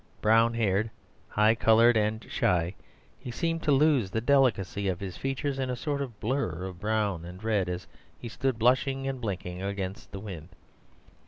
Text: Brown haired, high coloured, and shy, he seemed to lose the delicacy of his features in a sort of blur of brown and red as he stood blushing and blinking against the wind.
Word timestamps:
Brown 0.19 0.55
haired, 0.55 0.89
high 1.27 1.53
coloured, 1.53 1.95
and 1.95 2.25
shy, 2.27 2.73
he 3.19 3.29
seemed 3.29 3.61
to 3.61 3.71
lose 3.71 4.09
the 4.09 4.19
delicacy 4.19 4.87
of 4.87 4.99
his 4.99 5.15
features 5.15 5.59
in 5.59 5.69
a 5.69 5.75
sort 5.75 6.01
of 6.01 6.19
blur 6.19 6.63
of 6.65 6.79
brown 6.79 7.23
and 7.23 7.43
red 7.43 7.69
as 7.69 7.85
he 8.17 8.27
stood 8.27 8.57
blushing 8.57 9.07
and 9.07 9.21
blinking 9.21 9.61
against 9.61 10.11
the 10.11 10.19
wind. 10.19 10.49